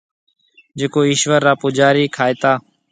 [0.79, 2.53] جڪو ايشوَر را پُوجاري کائيتا۔